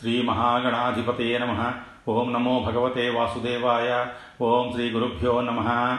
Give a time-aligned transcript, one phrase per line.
[0.00, 1.72] శ్రీ మహాగణాధిపతే నమ.
[2.08, 4.06] ఓం నమో భగవతే వాసుదేవాయ.
[4.44, 5.98] ఓం శ్రీ గురుభ్యో నమ.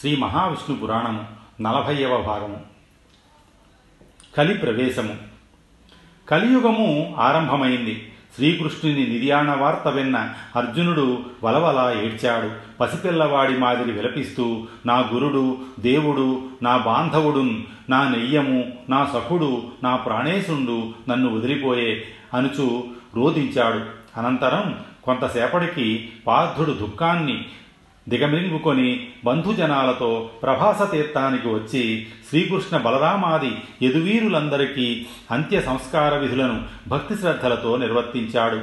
[0.00, 1.24] శ్రీ మహావిష్ణు పురాణము
[1.60, 2.60] నలభైవ భాగము.
[4.36, 5.16] కలి ప్రవేశము.
[6.28, 8.12] కలియుగము ఆరంభమైంది.
[8.34, 12.50] శ్రీకృష్ణుని నిర్యాణ వార్త విన్న అర్జునుడు వలవల ఏడ్చాడు.
[12.80, 17.50] పసిపిల్లవాడి మాదిరి విలపిస్తూ నా గురుడు దేవుడు నా బాంధవుడు
[17.90, 22.04] నా నెయ్యము నా సఖుడు నా ప్రాణేశుండు నన్ను వదిలిపోయే
[22.34, 23.80] అనుచు రోధించాడు.
[24.20, 27.46] అనంతరం కొంతసేపటికి పార్థుడు దుఃఖాన్ని
[28.08, 33.52] దిగమింగుకొని బంధుజనాలతో ప్రభాస తీర్థానికి వచ్చి శ్రీకృష్ణ బలరామాది
[33.82, 38.60] యదువీరులందరికీ అంత్య సంస్కార విధులను భక్తి శ్రద్ధలతో నిర్వర్తించాడు.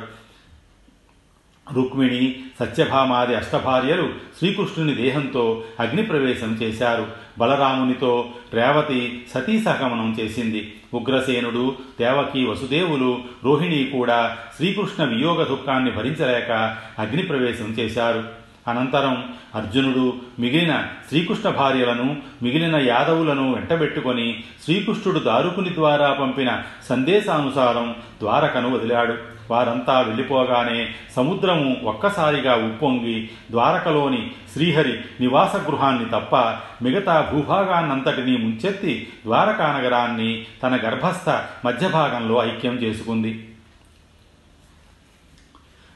[1.73, 7.07] రుక్మిణి సత్యభామాది అష్టభార్యలు శ్రీకృష్ణుని దేహంతో అగ్నిప్రవేశం చేశారు.
[7.38, 10.73] బలరామునితో రేవతి సతీ సహగమనం చేసింది.
[10.93, 18.44] ఉగ్రసేనుడు దేవకి వసుదేవులు రోహిణి కూడా శ్రీకృష్ణ వియోగ దుఃఖాన్ని భరించలేక అగ్నిప్రవేశం చేశారు.
[18.67, 29.35] అనంతరం అర్జునుడు మిగిలిన శ్రీకృష్ణ భార్యలను మిగిలిన యాదవులను వెంటబెట్టుకొని శ్రీకృష్ణుడు దారుకుని ద్వారా పంపిన సందేశానుసారం ద్వారకను వదిలాడు.
[29.52, 36.35] వారంతా వెళ్ళిపోగానే సముద్రము ఒక్కసారిగా ఉప్పొంగి ద్వారకలోని శ్రీహరి నివాస గృహాన్ని తప్ప
[36.81, 43.50] మిగతా భూభాగాన్నంతటినీ ముంచెత్తి ద్వారకా నగరాన్ని తన గర్భస్థ మధ్యభాగంలో ఐక్యం చేసుకుంది.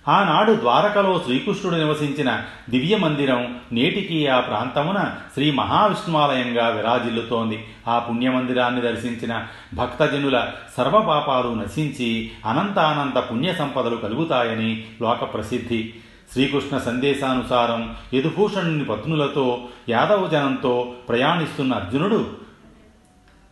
[0.10, 5.00] ఆనాడు ద్వారకలో శ్రీకృష్ణుడు నివసించిన దివ్య మందిరం నేటికి ఆ ప్రాంతమున
[5.34, 7.66] శ్రీ మహావిష్ణువాలయంగా విరాజిల్లుతోంది.
[7.88, 10.38] ఆ పుణ్యమందిరాన్ని దర్శించిన భక్తజనుల
[10.78, 15.94] సర్వపాపాలు నశించి అనంతానంత పుణ్య సంపదలు కలుగుతాయని లోక ప్రసిద్ధి
[16.34, 19.46] శ్రీకృష్ణ సందేశానుసారం యదుభూషణుని పత్నులతో
[19.90, 22.49] యాదవ జనంతో ప్రయాణిస్తున్న అర్జునుడు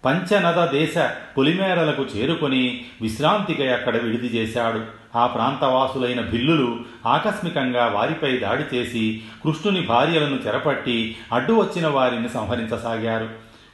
[0.08, 4.82] పంచనద దేశ పొలిమేరలకు చేరుకొని విశ్రాంతికై అక్కడ విడిది చేశాడు.
[5.16, 13.30] ఆ ప్రాంతవాసులైన భిల్లులు ఆకస్మికంగా వారిపై దాడి చేసి కృష్ణుని భార్యలను చెరపట్టి అడ్డు వచ్చిన వారిని సంహరించసాగారు.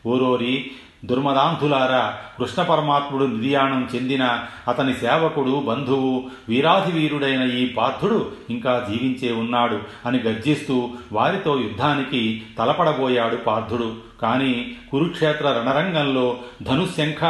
[0.08, 0.72] ఓరోరి
[1.06, 10.20] దుర్మదాంధులారా కృష్ణ పరమాత్ముడు నిర్యాణం చెందిన అతని సేవకుడు బంధువు వీరాధివీరుడైన ఈ పార్థుడు ఇంకా జీవించే ఉన్నాడు అని
[10.20, 13.94] గర్జిస్తూ వారితో యుద్ధానికి తలపడబోయాడు పార్థుడు.
[14.22, 17.24] కానీ కురుక్షేత్ర రణరంగంలో ధనుశంఖ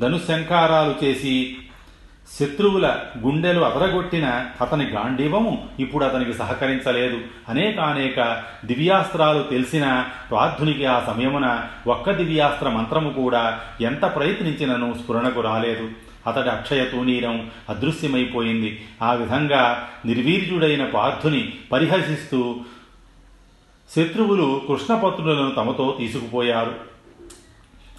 [0.00, 1.56] ధనుశంఖారాలు చేసి
[2.40, 7.18] శత్రువుల గుండెలు అదరగొట్టిన అతని గాంధీవము ఇప్పుడు అతనికి సహకరించలేదు.
[7.48, 15.90] అనేకానేక దివ్యాస్త్రాలు తెలిసిన ప్రార్థునికి ఆ సమయమున ఒక్క దివ్యాస్త్ర మంత్రము కూడా ఎంత ప్రయత్నించినను స్ఫురణకు రాలేదు.
[16.26, 18.84] అతడి అక్షయ తూనీరం అదృశ్యమైపోయింది.
[19.02, 22.56] ఆ విధంగా నిర్వీర్యుడైన పార్థుని పరిహసిస్తూ
[23.96, 26.91] శత్రువులు కృష్ణపత్రులను తమతో తీసుకుపోయారు.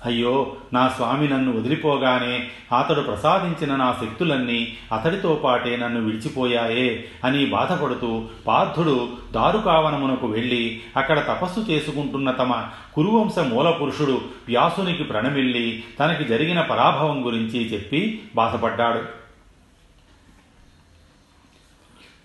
[0.06, 8.26] అయ్యో నా స్వామి నన్ను వదిలిపోగానే అతడు ప్రసాదించిన నా శక్తులన్నీ అతడితో పాటే నన్ను విడిచిపోయాయే అని బాధపడుతూ
[8.48, 17.74] పార్థుడు దారుకావనమునకు వెళ్ళి అక్కడ తపస్సు చేసుకుంటున్న తమ కురువంశ మూలపురుషుడు వ్యాసునికి ప్రణమిల్లి తనకి జరిగిన పరాభవం గురించి
[17.74, 19.24] చెప్పి బాధపడ్డాడు.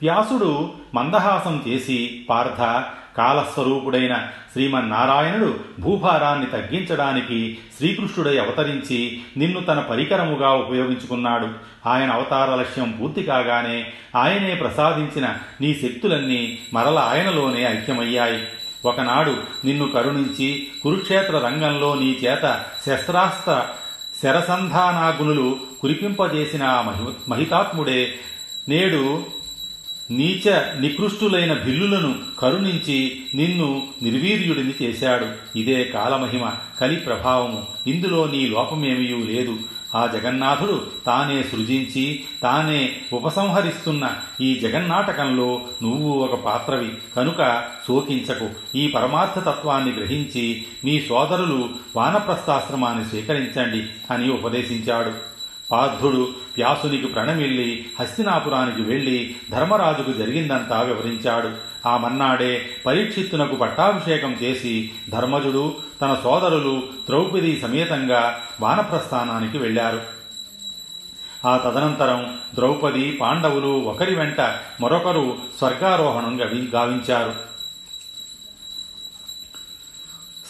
[0.03, 2.61] వ్యాసుడు మందహాసం చేసి పార్థ
[3.19, 11.49] కాలస్వరూపుడైన శ్రీమన్నారాయణుడు భూభారాన్ని తగ్గించడానికి శ్రీకృష్ణుడై అవతరించి నిన్ను తన పరికరముగా ఉపయోగించుకున్నాడు.
[11.87, 18.47] ఆయన అవతార లక్ష్యం పూర్తి కాగానే ఆయనే ప్రసాదించిన నీ శక్తులన్నీ మరల ఆయనలోనే ఐక్యమయ్యాయి.
[18.85, 23.67] ఒకనాడు నిన్ను కరుణించి కురుక్షేత్ర రంగంలో నీ చేత శస్త్రాస్త్ర
[24.23, 28.15] శరసంధానాగునులు కురిపింపజేసిన మహి మహితాత్ముడే
[28.69, 29.27] నేడు
[30.11, 35.59] నీచ నికృష్టులైన భిల్లులను కరుణించి నిన్ను నిర్వీర్యుడిని చేశాడు.
[35.59, 37.67] ఇదే కాలమహిమ కలి ప్రభావము.
[37.87, 39.59] ఇందులో నీ లోపమేమీ లేదు.
[39.95, 44.11] ఆ జగన్నాథుడు తానే సృజించి తానే ఉపసంహరిస్తున్న
[44.41, 46.93] ఈ జగన్నాటకంలో నువ్వు ఒక పాత్రవి.
[47.17, 48.49] కనుక శోకించకు.
[48.75, 55.28] ఈ పరమార్థతత్వాన్ని గ్రహించి మీ సోదరులు వానప్రస్థాశ్రమాన్ని స్వీకరించండి అని ఉపదేశించాడు.
[55.71, 61.51] పార్థుడు వ్యాసునికి ప్రణమిల్లి హస్తినాపురానికి వెళ్ళి ధర్మరాజుకు జరిగిందంతా వివరించాడు.
[61.89, 70.01] ఆ మన్నాడే పరీక్షిత్తునకు పట్టాభిషేకం చేసి ధర్మజుడు తన సోదరులు ద్రౌపది సమేతంగా వానప్రస్థానానికి వెళ్ళారు.
[71.47, 74.41] ఆ తదనంతరం ద్రౌపది పాండవులు ఒకరి వెంట
[74.81, 77.35] మరొకరు స్వర్గారోహణం గవి గావించారు.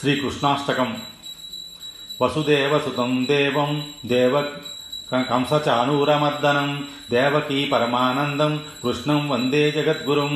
[0.00, 0.96] శ్రీకృష్ణాష్టకం.
[2.22, 4.40] వసుదేవసుతం దేవం దేవ
[5.12, 10.34] కంసచానూరమర్దనం దేవకీ పరమానందం కృష్ణం వందే జగద్గురుం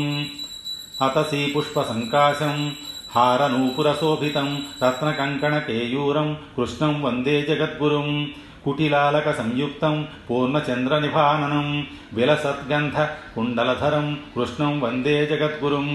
[1.03, 2.73] అతసీ పుష్పసంకాశం
[3.17, 4.49] హారనూపురశోభితం
[4.83, 8.09] రత్నకంకణకేయూరం కృష్ణం వందే జగద్గురుం
[8.65, 12.99] కుటిలాలక సంయుక్తం పూర్ణచంద్రనిభాననం విలసద్గంధ
[13.35, 15.89] కుండలధరం కృష్ణం వందే జగద్గురుం.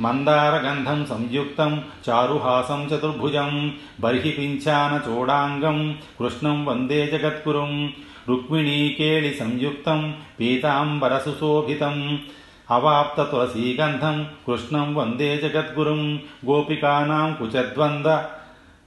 [0.00, 1.72] మందారగంధం సంయుక్తం
[2.08, 3.52] చారుహాసం చతుర్భుజం
[4.00, 5.78] బర్హిపించాన చూడాంగం
[6.18, 7.72] కృష్ణం వందే జగద్గురుం
[8.28, 10.00] రుక్మిణీకేళి సంయుక్తం
[10.38, 11.96] పీతాంబరసుశోభితం
[12.70, 16.02] అవాప్త తులసీగంధం కృష్ణం వందే జగద్గురుం
[16.46, 18.06] గోపికానాం కుచద్వంద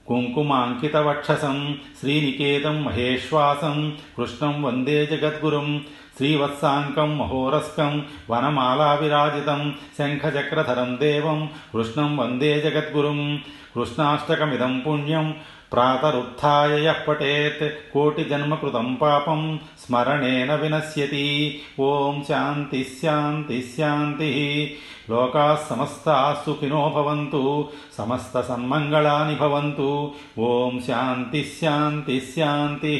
[0.06, 1.56] కుంకుమాంకితవక్షసం
[2.00, 3.76] శ్రీనికేతం మహేశ్వాసం
[4.16, 5.68] కృష్ణం వందే జగద్గురుం
[6.16, 7.92] శ్రీవత్సాంకం మహోరస్కం
[8.30, 9.60] వనమాలా విరాజితం
[9.98, 11.40] శంఖచక్రధరం దేవం
[11.72, 13.20] కృష్ణం వందే జగద్గురుం
[13.74, 15.26] కృష్ణాష్టకమిదం పుణ్యం
[15.72, 19.40] ప్రాతరుత్థాయ యః పఠేత్ కోటిజన్మకృతం పాపం
[19.82, 21.24] స్మరణేన వినశ్యతి
[21.80, 24.30] ఓం శాంతి శాంతి శాంతి
[25.10, 26.16] లోకా సమస్తా
[26.46, 27.42] సుఖినో భవంతు
[27.98, 29.90] సమస్త సన్మంగళాని భవంతు
[30.46, 32.94] ఓం శాంతి శాంతి శాంతి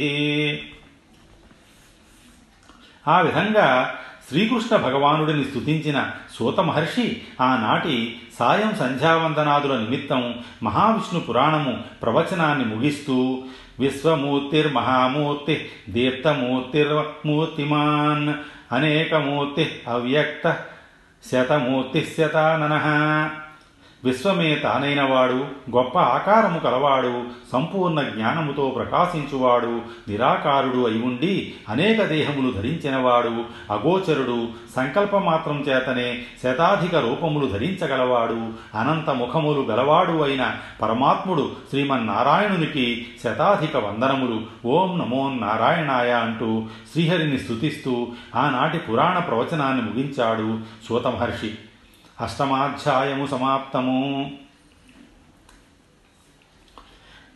[3.08, 3.96] ఆ విధంగా
[4.28, 13.42] శ్రీకృష్ణ భగవానుడిని స్తుతించిన సూత మహర్షి ఆనాటి సాయం సంధ్యావందనాదుల నిమిత్తం మహావిష్ణు పురాణము ప్రవచనాన్ని ముగిస్తూ
[13.80, 18.34] విశ్వమూర్తిర్మహామూర్తి దీప్తమూర్తిర్మూర్తిమాన్
[18.72, 20.56] అనేకమూర్తి అవ్యక్త
[21.24, 22.74] శతమూర్తి శతానన
[24.04, 25.44] విశ్వమే తానైనవాడు
[25.76, 36.22] గొప్ప ఆకారము కలవాడు సంపూర్ణ జ్ఞానముతో ప్రకాశించువాడు నిరాకారుడు అయి ఉండి అనేక దేహములు ధరించినవాడు అగోచరుడు సంకల్పమాత్రం చేతనే
[36.42, 46.64] శతాధిక రూపములు ధరించగలవాడు అనంత ముఖములు గలవాడు అయిన పరమాత్ముడు శ్రీమన్నారాయణునికి శతాధిక వందనములు ఓం నమో నారాయణాయ అంటూ
[46.92, 50.58] శ్రీహరిని స్తుతిస్తూ ఆనాటి పురాణ ప్రవచనాన్ని ముగించాడు
[50.88, 51.54] సూతమహర్షి.
[52.20, 54.30] అష్టమాధ్యాయము సమాప్తము.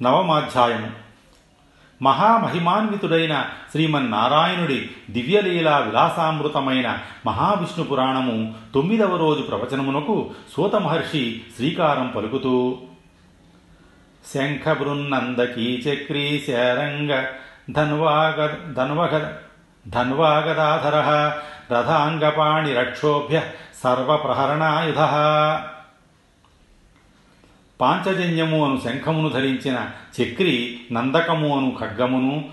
[0.03, 0.91] నవమాధ్యాయము.
[2.03, 12.79] మహామహిమాన్వితుడైన శ్రీమన్నారాయణుడి దివ్యలీలా విలాసామృతమైన మహావిష్ణు పురాణము తొమ్మిదవ రోజు ప్రవచనమునకు సూత మహర్షి శ్రీకారం పలుకుతూ
[14.35, 17.25] శంఖబృన్నందకీ చక్రీ శరంగ
[17.71, 19.37] ధన్వాగ ధన్వగ
[19.89, 21.01] ధన్వాగదాధర
[21.75, 23.43] రథాంగపాణి రక్షోభ్య
[23.83, 24.99] సర్వప్రహరణాయుధ.
[27.81, 29.91] పాంచజన్యము అను శంఖమును ధరించిన
[30.23, 32.51] చక్రి నందకము అను ఖడ్గమును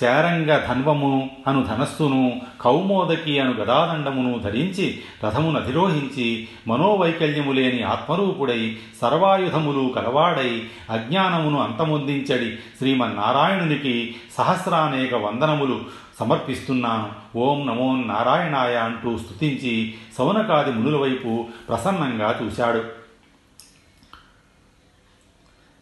[0.00, 10.62] శారంగ ధన్వమును అను ధనస్సును కౌమోదకి అను గదాదండమును ధరించి రథమును అధిరోహించి మనోవైకల్యము లేని ఆత్మరూపుడై సర్వాయుధములు కలవాడై
[10.90, 15.80] అజ్ఞానమును అంతమొందించడి శ్రీమన్నారాయణునికి సహస్రానేక వందనములు
[16.20, 17.38] సమర్పిస్తున్నాను.
[17.38, 23.01] ఓం నమో నారాయణాయ అంటూ స్తుతించి సౌనకాది మునుల వైపు ప్రసన్నంగా చూశాడు.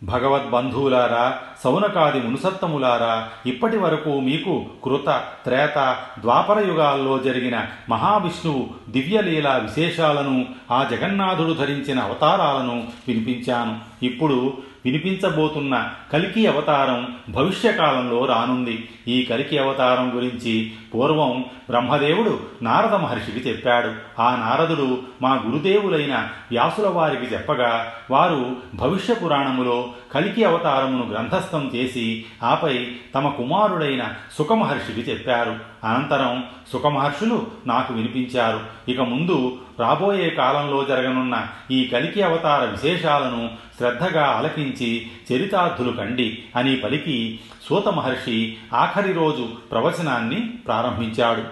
[0.03, 10.89] భగవద్బంధువులారా సౌనకాది మునుసత్తములారా ఇప్పటి వరకు మీకు కృత త్రేత ద్వాపర యుగాల్లో జరిగిన మహావిష్ణువు దివ్యలీలా విశేషాలను ఆ
[10.91, 13.79] జగన్నాథుడు ధరించిన అవతారాలను వినిపించాను.
[14.03, 18.89] ఇప్పుడు వినిపించబోతున్న కలికి అవతారం భవిష్యకాలంలో రానుంది.
[19.09, 24.21] ఈ కలికి అవతారం గురించి పూర్వం బ్రహ్మదేవుడు నారద మహర్షికి చెప్పాడు.
[24.21, 32.97] ఆ నారదుడు మా గురుదేవులైన వ్యాసుల వారికి చెప్పగా వారు భవిష్య పురాణములో కలికి అవతారమును గ్రంథస్థం చేసి ఆపై
[33.15, 35.57] తమ కుమారుడైన సుఖమహర్షికి చెప్పారు.
[35.85, 38.61] అనంతరం సుఖమహర్షులు నాకు వినిపించారు.
[38.91, 47.41] ఇక ముందు రాబోయే కాలంలో జరగనున్న ఈ కలికి అవతార విశేషాలను శ్రద్ధగా ఆలకించి చరితార్థులు కండి అని పలికి
[47.69, 51.45] సూత మహర్షి ఆఖరి రోజు ప్రవచనాన్ని ప్రారంభించాడు.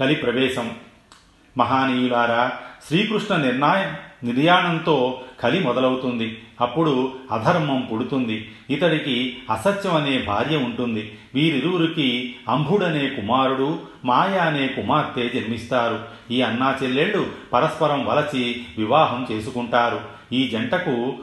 [0.00, 0.76] కలి ప్రవేశం
[1.58, 2.52] మహానీయులారా
[2.88, 6.42] శ్రీకృష్ణ నిర్ణయం నిర్యాణంతో కలి మొదలవుతుంది.
[6.60, 8.50] అప్పుడు అధర్మం పుడుతుంది.
[8.70, 11.18] ఇతడికి అసత్యం అనే భార్య ఉంటుంది.
[11.34, 15.98] వీరిరువురికి అంబుడనే కుమారుడు మాయ అనే కుమార్తె జన్మిస్తారు.
[16.30, 20.00] ఈ అన్నా చెల్లెళ్ళు పరస్పరం వలచి వివాహం చేసుకుంటారు.
[20.32, 21.14] ఈ జంటకు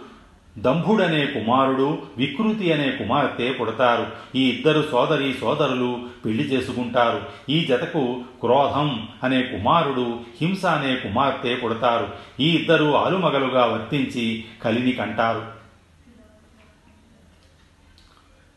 [0.57, 4.07] దంభుడనే కుమారుడు వికృతి అనే కుమార్తె పుడతారు.
[4.35, 7.21] ఈ ఇద్దరు సోదరి సోదరులు పెళ్ళి చేసుకుంటారు.
[7.49, 12.07] ఈ జతకు క్రోధం అనే కుమారుడు హింస అనే కుమార్తె పుడతారు.
[12.39, 15.45] ఈ ఇద్దరు ఆలుమగలుగా వర్తించి కలిని కంటారు.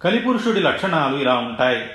[0.02, 1.86] కలిపురుషుడి లక్షణాలు ఇలా ఉంటాయి.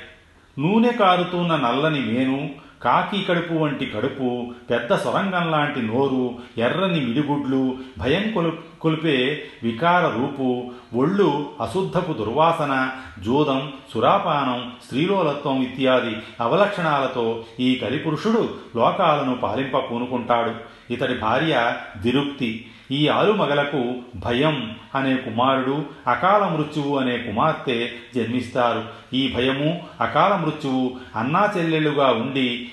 [0.60, 2.50] నూనె కారుతున్న నల్లని మేను
[2.84, 10.72] కాకి కడుపు వంటి కడుపు పెద్ద సొరంగం లాంటి నోరు ఎర్రని మిడిగుడ్లు భయం కొలు కొలిపే వికార రూపు
[10.98, 12.90] ఒళ్ళు అశుద్ధపు దుర్వాసన
[13.24, 20.52] జూదం సురాపానం స్త్రీలోలత్వం ఇత్యాది అవలక్షణాలతో ఈ కలిపురుషుడు లోకాలను పాలింప పూనుకుంటాడు.
[20.94, 22.66] ఇతడి భార్య దిరుక్తి.
[22.92, 28.84] ఈ ఆలుమగలకు భయం అనే కుమారుడు అకాల మృత్యువు అనే కుమార్తె జన్మిస్తారు.
[29.14, 32.72] ఈ భయము అకాల మృత్యువు అన్నా చెల్లెలుగా ఉండి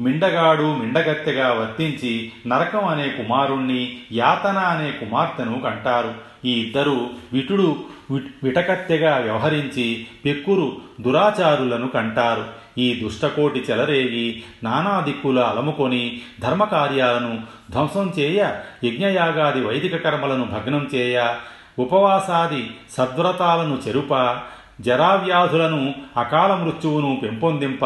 [0.00, 6.14] మిండగాడు మిండగత్తెగా వర్తించి నరకం అనే కుమారుణ్ణి యాతన అనే కుమార్తెను కంటారు.
[6.44, 7.76] ఈ ఇద్దరు విటుడు
[8.12, 12.44] విటకత్తెగా వ్యవహరించి పెక్కురు దురాచారులను కంటారు.
[12.78, 18.52] ఈ దుష్టకోటి చెలరేగి నానా దిక్కుల అలముకొని ధర్మకార్యాలను ధ్వంసం చేయ
[18.84, 21.34] యజ్ఞయాగాది వైదిక కర్మలను భగ్నం చేయ
[21.78, 24.40] ఉపవాసాది సద్వ్రతాలను చెరుప
[24.80, 27.84] జరావ్యాధులను అకాల మృత్యువును పెంపొందింప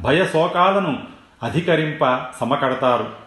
[0.00, 0.98] భయశోకాలను
[1.42, 2.02] అధికరింప
[2.40, 3.21] సమకడతారు.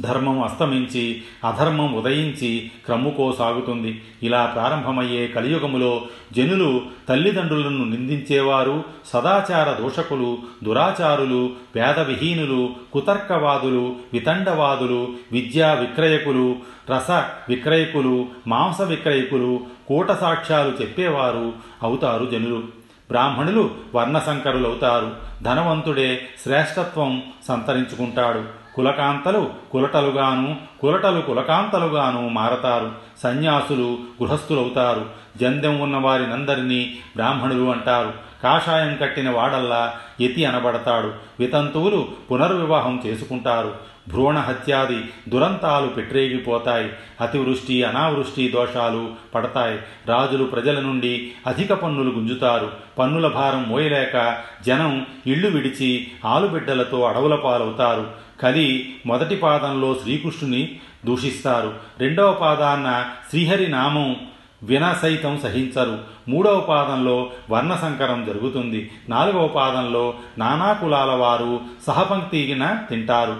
[0.00, 4.02] ధర్మం అస్తమించి అధర్మం ఉదయించి క్రమ్ముకోసాగుతుంది.
[4.22, 6.02] ఇలా ప్రారంభమయ్యే కలియుగములో
[6.36, 16.56] జనులు తల్లిదండ్రులను నిందించేవారు సదాచార దోషకులు దురాచారులు వేదవిహీనులు కుతర్కవాదులు వితండవాదులు విద్యా విక్రయకులు
[16.90, 17.10] రస
[17.48, 22.62] విక్రయకులు మాంస విక్రయకులు కూట సాక్ష్యాలు చెప్పేవారు అవుతారు జనులు.
[23.08, 25.10] బ్రాహ్మణులు వర్ణశంకరులవుతారు.
[25.42, 28.61] ధనవంతుడే శ్రేష్టత్వం సంతరించుకుంటాడు.
[28.74, 32.90] కులకాంతలు కులటలుగాను కులటలు కులకాంతలుగాను మారతారు.
[33.22, 35.06] సన్యాసులు గృహస్థులవుతారు.
[35.40, 38.12] జందెం ఉన్న వారినందరినీ బ్రాహ్మణులు అంటారు.
[38.42, 41.12] కాషాయం కట్టిన వాడల్లా యతి అనబడతాడు.
[41.40, 43.92] వితంతువులు పునర్వివాహం చేసుకుంటారు.
[44.08, 46.90] భ్రూణ హత్యాది దురంతాలు పెట్టరేగిపోతాయి.
[47.20, 49.78] అతివృష్టి అనావృష్టి దోషాలు పడతాయి.
[50.08, 52.70] రాజులు ప్రజల నుండి అధిక పన్నులు గుంజుతారు.
[52.98, 58.21] పన్నుల భారం మోయలేక జనం ఇళ్ళు విడిచి ఆలుబిడ్డలతో అడవుల పాలవుతారు.
[58.40, 61.74] కలి మొదటి పాదంలో శ్రీకృష్ణుని దూషిస్తారు.
[61.98, 64.16] రెండవ పాదాన్న శ్రీహరి నామం
[64.62, 65.98] విన సైతం సహించరు.
[66.28, 68.90] మూడవ పాదంలో వర్ణ సంకరం జరుగుతుంది.
[69.08, 73.36] నాలుగవ పాదంలో నానా కులాల వారు సహపంక్తిగిన తింటారు.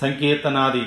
[0.00, 0.82] సంకీర్తనాది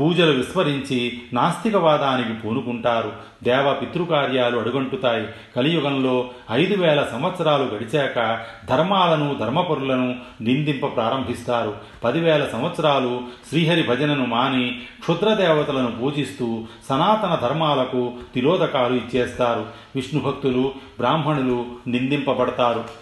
[0.00, 3.12] పూజలు విస్మరించి నాస్తికవాదానికి పూనుకుంటారు.
[3.42, 5.26] దేవ పితృకార్యాలు అడుగంటుతాయి.
[5.56, 11.76] కలియుగంలో ఐదు వేల సంవత్సరాలు గడిచాక ధర్మాలను ధర్మపరులను నిందింప ప్రారంభిస్తారు.
[12.04, 19.66] పదివేల సంవత్సరాలు శ్రీహరి భజనను మాని క్షుద్రదేవతలను పూజిస్తూ సనాతన ధర్మాలకు తిలోదకాలు ఇచ్చేస్తారు.
[19.94, 22.99] విష్ణుభక్తులు బ్రాహ్మణులు నిందింపబడతారు.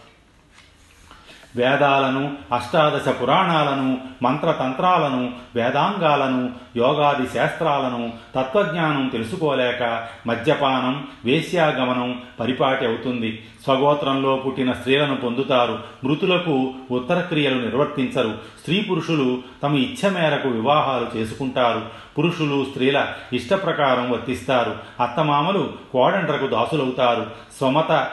[1.59, 13.47] వేదాలను అష్టాదశ పురాణాలను మంత్రతంత్రాలను వేదాంగాలను యోగాది శాస్త్రాలను తత్వజ్ఞానం తెలుసుకోలేక మద్యపానం వేశ్యాగమనం పరిపాటి అవుతుంది.
[13.65, 15.79] స్వగోత్రంలో పుట్టిన స్త్రీలను పొందుతారు.
[16.05, 18.35] మృతులకు ఉత్తర క్రియలు నిర్వర్తించరు.
[18.61, 21.83] స్త్రీ పురుషులు తమ ఇచ్ఛ మేరకు వివాహాలు చేసుకుంటారు.
[22.19, 24.77] పురుషులు స్త్రీల ఇష్ట ప్రకారం వర్తిస్తారు.
[25.03, 27.27] అత్తమామలు కోడండ్రకు దాసులవుతారు.
[27.59, 28.09] స్వమత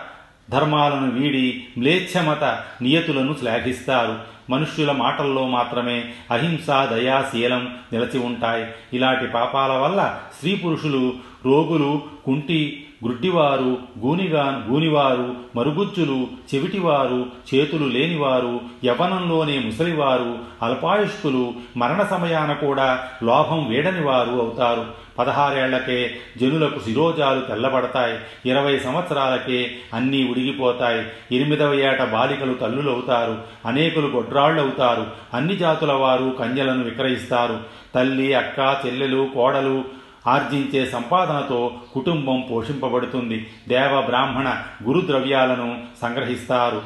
[0.49, 2.43] ధర్మాలను వీడి మ్లేచ్ఛమత
[2.81, 4.35] నియతులను శ్లాఘిస్తారు.
[4.49, 8.65] మనుష్యుల మాటల్లో మాత్రమే అహింస దయాశీలం నిలచి ఉంటాయి.
[8.93, 11.13] ఇలాంటి పాపాల వల్ల స్త్రీ పురుషులు
[11.45, 17.25] రోగులు కుంటి గుడ్డివారు గూనిగా గూనివారు మరుగుజ్జులు చెవిటివారు
[17.55, 24.85] చేతులు లేనివారు యవనంలోనే ముసలివారు అల్పాయుష్కులు మరణ సమయాన కూడా లోభం వేడనివారు అవుతారు.
[25.19, 28.49] పదహారేళ్ళకే జనులకు శిరోజాలు తెల్లబడతాయి.
[28.51, 31.35] ఇరవై సంవత్సరాలకే అన్నీ ఉడిగిపోతాయి.
[31.35, 33.37] ఎనిమిదవ ఏట బాలికలు తల్లులవుతారు.
[33.65, 35.07] అనేకులు గొడ్రాళ్ళవుతారు.
[35.33, 37.59] అన్ని జాతుల వారు కన్యలను విక్రయిస్తారు.
[37.95, 43.47] తల్లి అక్క చెల్లెలు కోడలు ఆర్జించే సంపాదనతో కుటుంబం పోషింపబడుతుంది.
[43.67, 46.81] దేవ బ్రాహ్మణ గురు ద్రవ్యాలను సంగ్రహిస్తారు.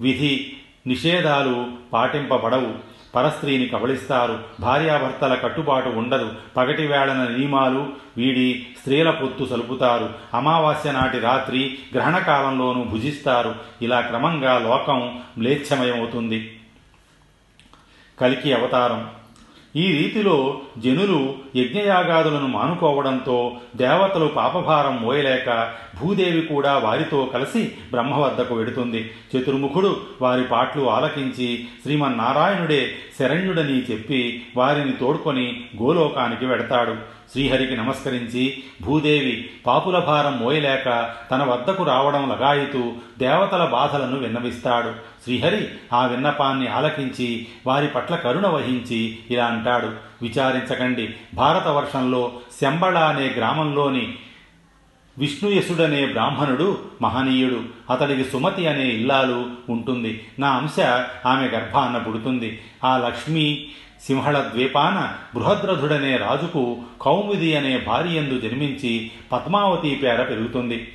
[0.00, 0.52] విధి
[0.86, 2.92] నిషేధాలు పాటింపబడవు.
[3.14, 4.44] పరస్త్రీని కబళిస్తారు.
[4.60, 6.32] భార్యాభర్తల కట్టుబాటు ఉండదు.
[6.56, 10.10] పగటి వేళన నియమాలు వీడి స్త్రీల పొత్తు సలుపుతారు.
[10.34, 13.54] అమావాస్య నాటి రాత్రి గ్రహణకాలంలోనూ భుజిస్తారు.
[13.82, 16.60] ఇలా క్రమంగా లోకం మ్లేచ్ఛమయమవుతుంది.
[18.20, 19.21] కలికి అవతారం.
[19.76, 25.48] ఈ రీతిలో జనులు యజ్ఞయాగాదులను మానుకోవడంతో దేవతలు పాపభారం మోయలేక
[26.02, 29.10] భూదేవి కూడా వారితో కలిసి బ్రహ్మ వద్దకు వెడుతుంది.
[29.36, 36.96] చతుర్ముఖుడు వారి పాట్లు ఆలకించి శ్రీమన్నారాయణుడే శరణ్యుడని చెప్పి వారిని తోడ్కొని గోలోకానికి వెడతాడు.
[37.32, 44.90] శ్రీహరికి నమస్కరించి భూదేవి పాపుల భారం మోయలేక తన వద్దకు రావడం లగాయితూ దేవతల బాధలను విన్నవిస్తాడు.
[45.24, 49.86] శ్రీహరి ఆ విన్నపాన్ని ఆలకించి వారి పట్ల కరుణ వహించి ఇలా అంటాడు.
[50.22, 52.32] విచారించకండి భారతవర్షంలో
[52.62, 54.14] శంబళ అనే గ్రామంలోని
[55.18, 57.60] విష్ణుయసుడనే బ్రాహ్మణుడు మహనీయుడు.
[57.90, 60.26] అతడికి సుమతి అనే ఇల్లాలు ఉంటుంది.
[60.38, 60.80] నా అంశ
[61.26, 62.60] ఆమె గర్భాన్న పుడుతుంది.
[62.84, 63.68] ఆ లక్ష్మి
[64.06, 70.92] సింహళ ద్వీపాన బృహద్రథుడనే రాజుకు కౌముది అనే భార్యందు జన్మించి పద్మావతి పేర పెరుగుతుంది.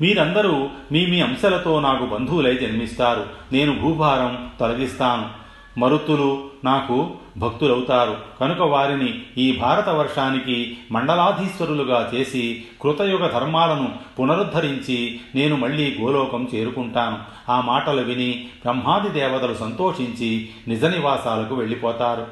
[0.00, 3.26] మీరందరూ మీ మీ అంశలతో నాకు బంధువులై జన్మిస్తారు.
[3.52, 5.45] నేను భూభారం తొలగిస్తాను.
[5.78, 8.16] మరుత్తులు నాకు భక్తులవుతారు.
[8.40, 17.18] కనుక వారిని ఈ భారత వర్షానికి మండలాధీశ్వరులుగా చేసి కృతయుగ ధర్మాలను పునరుద్ధరించి నేను మళ్ళీ గోలోకం చేరుకుంటాను.
[17.50, 22.26] ఆ మాటలు విని బ్రహ్మాది దేవతలు సంతోషించి నిజ నివాసాలకు వెళ్ళిపోతారు.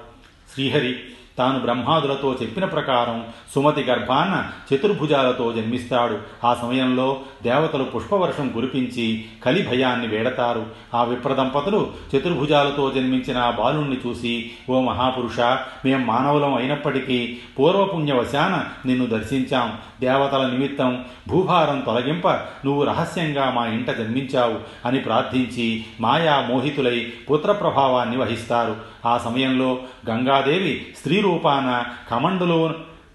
[0.54, 0.96] శ్రీహరి
[1.38, 6.18] తాను బ్రహ్మాదులతో చెప్పిన ప్రకారం సుమతి గర్భాన చతుర్భుజాలతో జన్మిస్తాడు.
[6.44, 10.66] ఆ సమయంలో దేవతలు పుష్పవర్షం కురిపించి కలి భయాన్ని వేడతారు.
[10.94, 15.40] ఆ విప్రదంపతులు చతుర్భుజాలతో జన్మించిన ఆ బాలుణ్ణి చూసి ఓ మహాపురుష
[15.84, 19.78] మేం మానవులం అయినప్పటికీ పూర్వపుణ్యవశాన నిన్ను దర్శించాం.
[20.00, 28.93] దేవతల నిమిత్తం భూభారం తొలగింప నువ్వు రహస్యంగా మా ఇంట జన్మించావు అని ప్రార్థించి మాయా మోహితులై పుత్రప్రభావాన్ని వహిస్తారు.
[29.04, 29.70] ఆ సమయంలో
[30.10, 32.58] గంగాదేవి స్త్రీ రూపాన కమండలో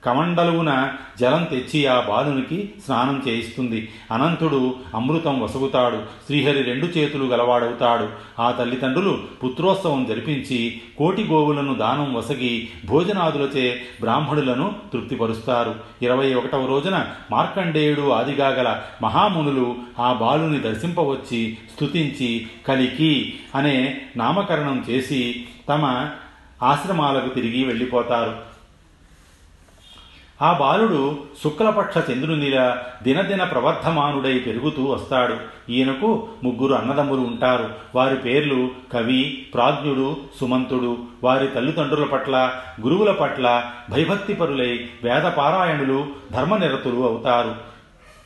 [0.03, 3.89] కమండలువున జలం తెచ్చి ఆ బాలునికి స్నానం చేయిస్తుంది.
[4.11, 5.97] అనంతుడు అమృతం వసగుతాడు.
[6.25, 8.09] శ్రీహరి రెండు చేతులు గలవాడవుతాడు.
[8.39, 15.75] ఆ తల్లిదండ్రులు పుత్రోత్సవం జరిపించి కోటి గోవులను దానం వసగి భోజనాదులచే బ్రాహ్మణులను తృప్తిపరుస్తారు.
[16.01, 25.45] ఇరవై ఒకటవ రోజున మార్కండేయుడు ఆదిగా గల మహామునులు ఆ బాలుని దర్శింపవచ్చి స్తుతించి కలికి అనే నామకరణం చేసి
[25.69, 26.09] తమ
[26.63, 28.48] ఆశ్రమాలకు తిరిగి వెళ్ళిపోతారు.
[30.41, 35.35] ఆ బాలుడు శుక్లపక్ష చంద్రునిలా దినదిన ప్రవర్ధమానుడై పెరుగుతూ వస్తాడు.
[35.71, 37.69] ఈయనకు ముగ్గురు అన్నదమ్ములు ఉంటారు.
[37.95, 40.97] వారి పేర్లు కవి ప్రాజ్ఞుడు సుమంతుడు.
[41.23, 47.55] వారి తల్లిదండ్రుల పట్ల గురువుల పట్ల భయభక్తిపరులై వేదపారాయణులు ధర్మనిరతులు అవుతారు.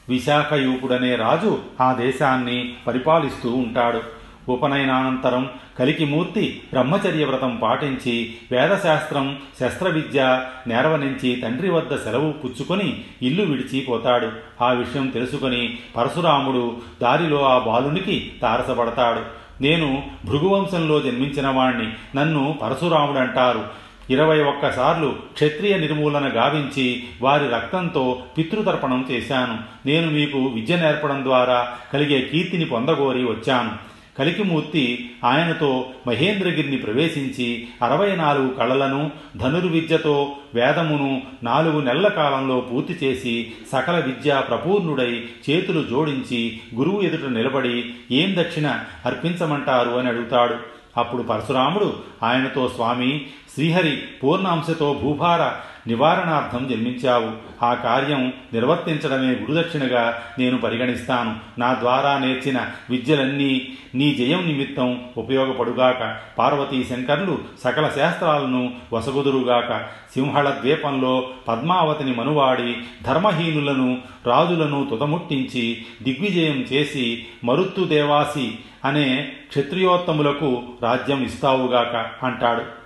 [0.09, 4.22] విశాఖయూపుడనే రాజు ఆ దేశాన్ని పరిపాలిస్తూ ఉంటాడు.
[4.49, 14.29] ఉపనయనానంతరం కలికిమూర్తి బ్రహ్మచర్య వ్రతం పాటించి వేదశాస్త్రం శస్త్రవిద్య నేర్వనించి తండ్రి వద్ద సెలవు పుచ్చుకొని ఇల్లు విడిచిపోతాడు
[14.61, 19.43] ఆ విషయం తెలుసుకొని పరశురాముడు దారిలో ఆ బాలునికి తారసపడతాడు.
[19.63, 23.83] నేను భృగువంశంలో జన్మించిన వాణ్ణి నన్ను పరశురాముడంటారు.
[24.09, 29.57] ఇరవై ఒక్కసార్లు క్షత్రియ నిర్మూలన గావించి వారి రక్తంతో పితృతర్పణం చేశాను.
[29.85, 33.92] నేను మీకు విద్య నేర్పడం ద్వారా కలిగే కీర్తిని పొందగోరి వచ్చాను.
[34.19, 43.99] కలికిమూర్తి ఆయనతో మహేంద్రగిరిని ప్రవేశించి అరవై నాలుగు కళలను ధనుర్విద్యతో వేదమును నాలుగు నెలల కాలంలో పూర్తి చేసి సకల
[43.99, 48.79] విద్యా ప్రపూర్ణుడై చేతులు జోడించి గురువు ఎదుట నిలబడి ఏం దక్షిణ?
[49.05, 49.89] అర్పించమంటారు?
[49.89, 50.72] అని అడుగుతాడు.
[50.97, 55.51] అప్పుడు పరశురాముడు ఆయనతో స్వామి శ్రీహరి పూర్ణాంశతో భూభార
[55.87, 57.31] నివారణార్థం జన్మించావు.
[57.65, 61.35] ఆ కార్యం నిర్వర్తించడమే గురుదక్షిణగా నేను పరిగణిస్తాను.
[61.59, 66.17] నా ద్వారా నేర్చిన విద్యలన్నీ నీ జయం నిమిత్తం ఉపయోగపడుగాక.
[66.37, 69.79] పార్వతీ శంకర్లు సకల శాస్త్రాలను వసగుదురుగాక.
[70.13, 82.25] సింహళ ద్వీపంలో పద్మావతిని మనువాడి ధర్మహీనులను రాజులను తుదముట్టించి దిగ్విజయం చేసి మరుత్తు దేవాసి అనే క్షత్రియోత్తములకు రాజ్యం ఇస్తావుగాక
[82.25, 82.83] అంటాడు.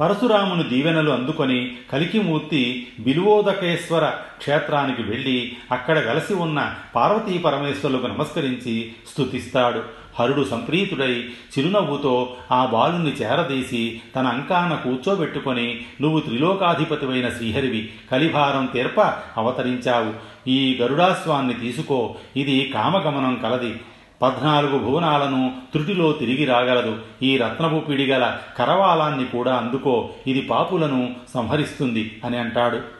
[0.00, 9.82] పరశురాముని దీవెనలు అందుకొని కలికిమూర్తి బిలువోదకేశ్వర క్షేత్రానికి వెళ్ళి అక్కడ వెలసి ఉన్న పార్వతీ పరమేశ్వరులకు నమస్కరించి స్తుతిస్తాడు.
[10.18, 19.00] హరుడు సంప్రీతుడై చిరునవ్వుతో ఆ బాలుని చేరదీసి తన అంకాన కూర్చోబెట్టుకొని నువ్వు త్రిలోకాధిపతివైన శ్రీహరివి కలిభారం తీర్ప
[19.36, 20.14] అవతరించావు.
[20.48, 22.14] ఈ గరుడాస్వాన్ని తీసుకో.
[22.36, 23.74] ఇది కామగమనం కలది.
[24.22, 26.98] పద్నాలుగు భువనాలను త్రుటిలో తిరిగి రాగలదు.
[27.22, 32.99] ఈ రత్నపు పిడిగల కరవాలాన్ని కూడా అందుకో ఇది పాపులను సంహరిస్తుంది అని అంటాడు.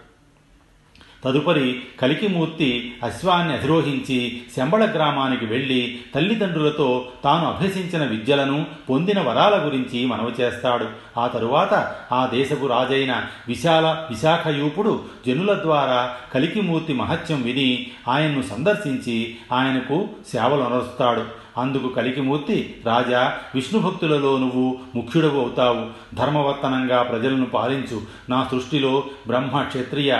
[1.24, 10.42] తదుపరి కలికిమూర్తి అశ్వాన్ని అధిరోహించి శంబళ గ్రామానికి వెళ్ళి తల్లిదండ్రులతో తాను అభ్యసించిన విద్యలను పొందిన వరాల గురించి మనవి
[10.42, 10.86] చేస్తాడు.
[11.18, 20.08] ఆ తరువాత ఆ దేశపు రాజైన విశాల విశాఖయూపుడు జనుల ద్వారా కలికిమూర్తి మహత్యం విని ఆయన్ను సందర్శించి ఆయనకు
[20.32, 21.24] సేవలు అనరుస్తాడు.
[21.58, 25.86] అందుకు కలికిమూర్తి రాజా విష్ణుభక్తులలో నువ్వు ముఖ్యుడవు అవుతావు.
[26.14, 28.02] ధర్మవర్తనంగా ప్రజలను పాలించు.
[28.28, 30.16] నా సృష్టిలో బ్రహ్మ క్షత్రియ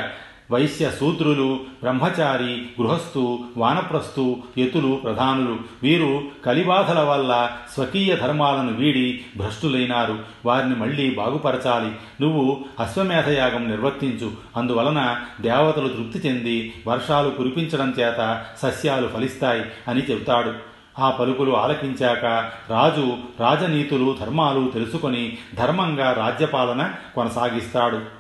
[0.50, 5.58] వైశ్య శూద్రులు బ్రహ్మచారి గృహస్థు వానప్రస్థు యతులు ప్రధానులు.
[5.82, 10.18] వీరు కలిబాధల వల్ల స్వకీయ ధర్మాలను వీడి భ్రష్టులైనారు.
[10.46, 11.92] వారిని మళ్ళీ బాగుపరచాలి.
[12.20, 14.30] నువ్వు అశ్వమేధయాగం నిర్వర్తించు.
[14.56, 20.52] అందువలన దేవతలు తృప్తి చెంది వర్షాలు కురిపించడం చేత సస్యాలు ఫలిస్తాయి అని చెబుతాడు.
[20.98, 28.19] ఆ పలుకులు ఆలకించాక రాజు రాజనీతులు ధర్మాలు తెలుసుకొని ధర్మంగా రాజ్యపాలన కొనసాగిస్తాడు.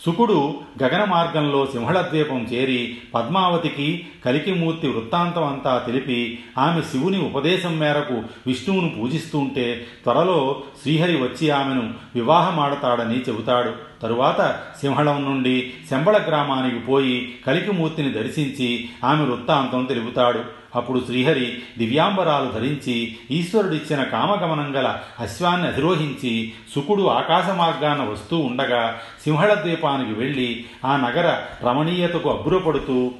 [0.00, 8.96] సుకుడు గగన మార్గంలో సింహళద్వీపం చేరి పద్మావతికి కలికిమూర్తి వృత్తాంతం అంతా తెలిపి ఆమె శివుని ఉపదేశం మేరకు విష్ణువును
[8.98, 13.72] పూజిస్తుంటే త్వరలో శ్రీహరి వచ్చి ఆమెను వివాహమాడతాడని చెబుతాడు.
[14.02, 20.63] తరువాత సింహళం నుండి శంబళ గ్రామానికి పోయి కలికిమూర్తిని దర్శించి ఆమె వృత్తాంతం తెలుపుతాడు.
[20.74, 29.54] అప్పుడు శ్రీహరి దివ్యాంబరాలు ధరించి ఈశ్వరుడిచ్చిన కామగమనం గల అశ్వాన్ని అధిరోహించి సుకుడు ఆకాశ మార్గాన వస్తూ ఉండగా సింహళ
[29.54, 33.12] ద్వీపానికి వెళ్ళి ఆ నగర రమణీయతకు అబ్బురపడుతూ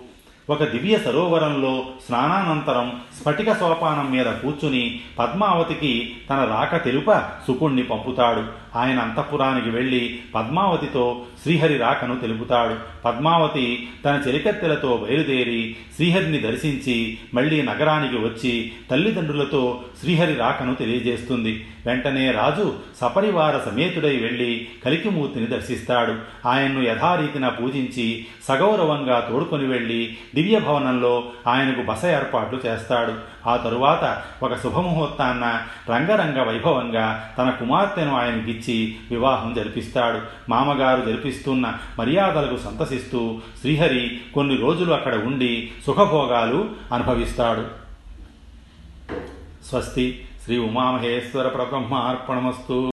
[0.50, 8.63] ఒక దివ్య సరోవరంలో స్నానానంతరం స్ఫటిక సోపానం మీద కూర్చుని పద్మావతికి తన రాక తెలుప సుకుణ్ణి పంపుతాడు.
[8.76, 12.76] ఆయన అంతఃపురానికి వెళ్ళి పద్మావతితో శ్రీహరి రాకను తెలుపుతాడు.
[13.04, 21.66] పద్మావతి తన చెలికత్తెలతో బయలుదేరి శ్రీహరిని దర్శించి మళ్ళీ నగరానికి వచ్చి తల్లిదండ్రులతో శ్రీహరి రాకను తెలియజేస్తుంది.
[21.86, 26.14] వెంటనే రాజు సపరివార సమేతుడై వెళ్ళి కలికిమూర్తిని దర్శిస్తాడు.
[26.48, 33.33] ఆయన్ను యథారీతిన పూజించి సగౌరవంగా తోడుకొని వెళ్ళి దివ్య భవనంలో ఆయనకు బస ఏర్పాట్లు చేస్తాడు.
[33.46, 40.20] ఆ తరువాత ఒక శుభముహూర్తాన్న రంగరంగ వైభవంగా తన కుమార్తెను ఆయనకిచ్చి వివాహం జరిపిస్తాడు.
[40.48, 47.84] మామగారు జరిపిస్తున్న మర్యాదలకు సంతసిస్తూ శ్రీహరి కొన్ని రోజులు అక్కడ ఉండి సుఖభోగాలు అనుభవిస్తాడు.
[49.68, 52.90] స్వస్తి శ్రీ ఉమామహేశ్వర ప్రబ్రహ్మార్పణమస్తు.